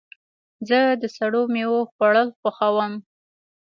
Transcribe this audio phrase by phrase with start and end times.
[0.67, 2.93] زه د سړو میوو خوړل خوښوم.